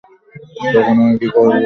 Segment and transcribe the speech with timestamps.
[0.73, 1.51] তখন আমি কী করব?